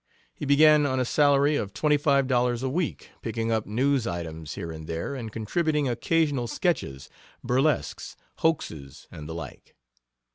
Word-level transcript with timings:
He 0.33 0.47
began 0.47 0.87
on 0.87 0.99
a 0.99 1.05
salary 1.05 1.55
of 1.55 1.75
twenty 1.75 1.95
five 1.95 2.25
dollars 2.25 2.63
a 2.63 2.69
week, 2.69 3.11
picking 3.21 3.51
up 3.51 3.67
news 3.67 4.07
items 4.07 4.55
here 4.55 4.71
and 4.71 4.87
there, 4.87 5.13
and 5.13 5.31
contributing 5.31 5.87
occasional 5.87 6.47
sketches, 6.47 7.07
burlesques, 7.43 8.15
hoaxes, 8.37 9.05
and 9.11 9.29
the 9.29 9.35
like. 9.35 9.75